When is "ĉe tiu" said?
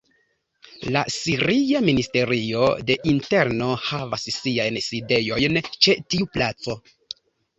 5.87-6.31